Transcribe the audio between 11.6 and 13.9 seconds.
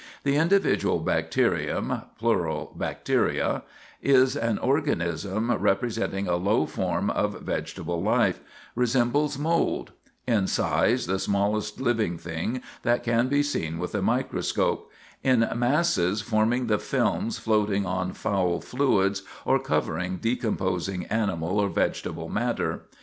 living thing that can be seen